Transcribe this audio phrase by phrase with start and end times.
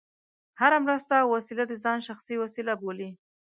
[0.59, 3.09] هره مرسته او وسیله د ځان شخصي وسیله بولي.